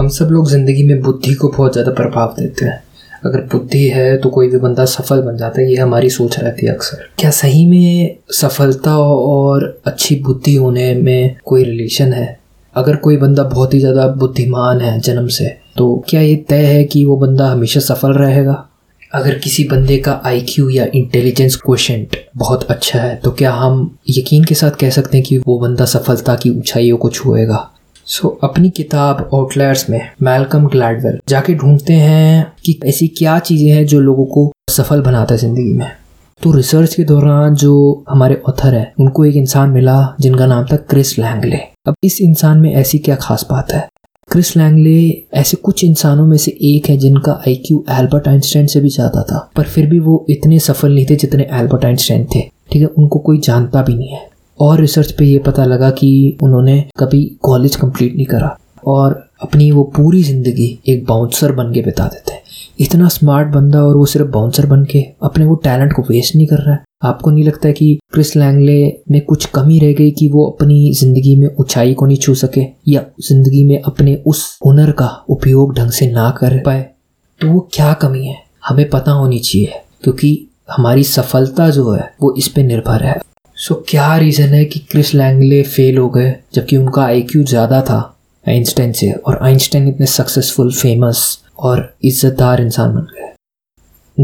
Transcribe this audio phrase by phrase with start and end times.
[0.00, 2.82] हम सब लोग ज़िंदगी में बुद्धि को बहुत ज़्यादा प्रभाव देते हैं।
[3.24, 6.66] अगर बुद्धि है तो कोई भी बंदा सफल बन जाता है, ये हमारी सोच रहती
[6.66, 12.38] है अक्सर। क्या सही में सफलता और अच्छी बुद्धि होने में कोई रिलेशन है?
[12.74, 16.82] अगर कोई बंदा बहुत ही ज़्यादा बुद्धिमान है जन्म से तो क्या ये तय है
[16.84, 18.54] कि वो बंदा हमेशा सफल रहेगा?
[19.12, 24.44] अगर किसी बंदे का आईक्यू या इंटेलिजेंस क्वेश्चंट बहुत अच्छा है तो क्या हम यकीन
[24.44, 27.68] के साथ कह सकते हैं कि वो बंदा सफलता की ऊंचाइयों को छुएगा?
[28.10, 33.70] सो so, अपनी किताब आउटलायर्स में मैलकम ग्लैडवेल जाके ढूंढते हैं कि ऐसी क्या चीज़ें
[33.70, 35.86] हैं जो लोगों को सफल बनाता है ज़िंदगी में।
[36.42, 40.76] तो रिसर्च के दौरान जो हमारे ऑथर है उनको एक इंसान मिला जिनका नाम था
[40.90, 41.58] क्रिस लैंगले
[41.88, 43.88] अब इस इंसान में ऐसी क्या खास बात है?
[44.30, 44.98] क्रिस लैंगले
[45.34, 49.50] ऐसे कुछ इंसानों में से एक है जिनका आईक्यू एल्बर्ट आइंस्टाइन से भी ज़्यादा था
[49.56, 52.40] पर फिर भी वो इतने सफल नहीं थे जितने एल्बर्ट आइंस्टाइन थे।
[52.72, 52.88] ठीक है?
[52.88, 54.28] उनको कोई जानता भी नहीं है।
[54.60, 59.70] और रिसर्च पे ये पता लगा कि उन्होंने कभी कॉलेज कंप्लीट नहीं करा और अपनी
[59.70, 62.38] वो पूरी ज़िंदगी एक बाउंसर बन के बिता देते हैं।
[62.80, 66.46] इतना स्मार्ट बंदा और वो सिर्फ़ बाउंसर बन के अपने वो टैलेंट को वेस्ट नहीं
[66.46, 68.80] कर रहा है। आपको नहीं लगता है कि क्रिस लैंगले
[69.10, 72.64] में कुछ कमी रह गई कि वो अपनी ज़िंदगी में ऊंचाई को नहीं छू सके
[72.88, 76.86] या ज़िंदगी में अपने उस हुनर का उपयोग ढंग से ना कर पाए?
[77.40, 78.36] तो वो क्या कमी है?
[78.68, 83.18] हमें पता होनी चाहिए, क्योंकि हमारी सफलता जो है, वो इस पे निर्भर है।
[83.60, 87.80] सो so, क्या रीज़न है कि क्रिस लैंगले फेल हो गए जबकि उनका आईक्यू ज़्यादा
[87.82, 87.98] था
[88.48, 93.28] आइंस्टाइन से और आइंस्टाइन इतने सक्सेसफुल फ़ेमस और इज्जतदार इंसान बन गए?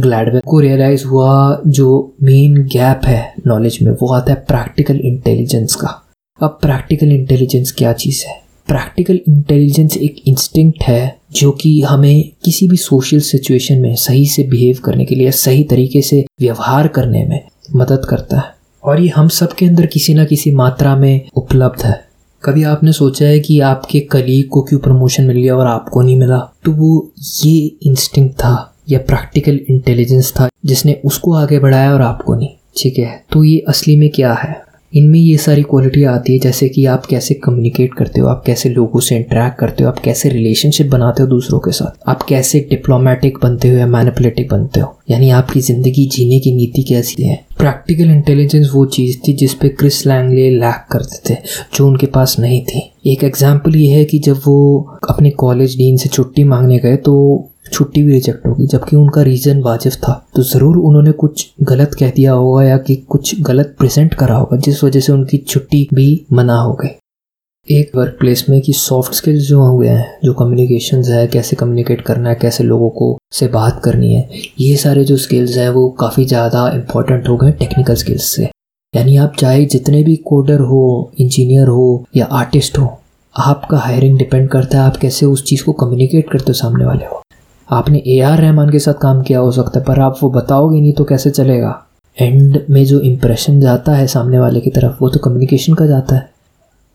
[0.00, 5.74] ग्लैडवेल को रियलाइज़ हुआ जो मेन गैप है नॉलेज में वो आता है प्रैक्टिकल इंटेलिजेंस
[5.74, 6.02] का।
[6.42, 8.40] अब प्रैक्टिकल इंटेलिजेंस क्या चीज़ है?
[8.68, 14.42] प्रैक्टिकल इंटेलिजेंस एक इंस्टिंक्ट है जो कि हमें किसी भी सोशल सिचुएशन में सही से
[14.42, 17.40] बिहेव करने के लिए सही तरीके से व्यवहार करने में
[17.76, 18.55] मदद करता है।
[18.86, 22.04] और ये हम सब के अंदर किसी ना किसी मात्रा में उपलब्ध है।
[22.42, 26.16] कभी आपने सोचा है कि आपके कलीग को क्यों प्रमोशन मिल गया और आपको नहीं
[26.16, 26.38] मिला?
[26.64, 27.12] तो वो
[27.44, 32.98] ये इंस्टिंक्ट था, या प्रैक्टिकल इंटेलिजेंस था, जिसने उसको आगे बढ़ाया और आपको नहीं। ठीक
[32.98, 34.65] है तो ये असली में क्या है?
[34.92, 38.68] इनमें ये सारी क्वालिटी आती है, जैसे कि आप कैसे कम्युनिकेट करते हो, आप कैसे
[38.68, 42.60] लोगों से इंटरेक्ट करते हो, आप कैसे रिलेशनशिप बनाते हो दूसरों के साथ, आप कैसे
[42.70, 47.44] डिप्लोमेटिक बनते हो या मैनिपुलेटिव बनते हो, यानी आपकी ज़िंदगी जीने की नीति कैसी है।
[47.58, 51.38] प्रैक्टिकल इंटेलिजेंस वो चीज़ थी जिस पे क्रिस लैंगले लैक करते थे,
[51.74, 55.96] जो उनके पास नहीं थी। एक एग्ज़ाम्पल ये है कि जब वो अपने कॉलेज डीन
[55.96, 57.14] से छुट्टी मांगने गए तो
[57.76, 62.10] छुट्टी भी रिजेक्ट होगी, जबकि उनका रीज़न वाजिब था। तो ज़रूर उन्होंने कुछ गलत कह
[62.10, 66.26] दिया होगा या कि कुछ गलत प्रेजेंट करा होगा, जिस वजह से उनकी छुट्टी भी
[66.32, 66.88] मना हो गई।
[67.68, 72.00] एक वर्क प्लेस में कि सॉफ्ट स्किल्स जो हुए हैं, जो कम्युनिकेशन है, कैसे कम्युनिकेट
[72.00, 74.28] करना है, कैसे लोगों को से बात करनी है,
[74.60, 78.48] ये सारे जो स्किल्स हैं वो काफ़ी ज़्यादा इंपॉर्टेंट हो गए टेक्निकल स्किल्स से।
[78.94, 82.86] यानी आप चाहे जितने भी कोडर हो इंजीनियर हो या आर्टिस्ट हो,
[83.34, 87.04] आपका हायरिंग डिपेंड करता है आप कैसे उस चीज़ को कम्युनिकेट करते हो सामने वाले
[87.04, 87.22] हो
[87.70, 90.80] आपने ए आर रहमान के साथ काम किया हो सकता है, पर आप वो बताओगे
[90.80, 91.86] नहीं तो कैसे चलेगा?
[92.20, 96.16] एंड में जो इम्प्रेशन जाता है सामने वाले की तरफ़, वो तो कम्युनिकेशन का जाता
[96.16, 96.30] है।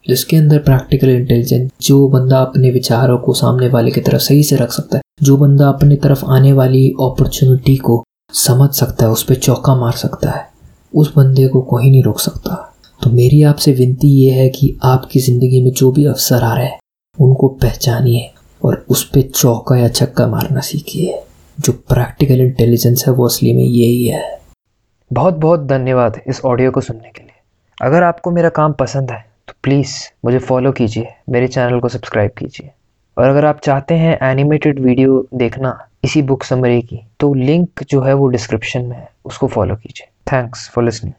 [0.08, 4.56] जिसके अंदर प्रैक्टिकल इंटेलिजेंस जो बंदा अपने विचारों को सामने वाले की तरफ़ सही से
[4.56, 9.24] रख सकता है, जो बंदा अपनी तरफ़ आने वाली अपॉर्चुनिटी को समझ सकता है, उस
[9.24, 10.50] पर चौका मार सकता है,
[10.96, 12.74] उस बंदे को कोई नहीं रोक सकता।
[13.04, 16.66] तो मेरी आपसे विनती ये है कि आपकी ज़िंदगी में जो भी अवसर आ रहे
[16.66, 16.80] हैं,
[17.20, 18.32] उनको पहचानिए
[18.64, 21.22] और उस पर चौका या छक्का मारना सीखिए।
[21.58, 24.40] जो प्रैक्टिकल इंटेलिजेंस है, वो असली में यही है।
[25.12, 27.40] बहुत बहुत धन्यवाद इस ऑडियो को सुनने के लिए।
[27.82, 29.96] अगर आपको मेरा काम पसंद है तो प्लीज़
[30.26, 32.72] मुझे फॉलो कीजिए, मेरे चैनल को सब्सक्राइब कीजिए।
[33.18, 38.02] और अगर आप चाहते हैं एनिमेटेड वीडियो देखना इसी बुक समरी की तो लिंक जो
[38.02, 41.14] है वो डिस्क्रिप्शन में है, उसको फॉलो कीजिए। Thanks for listening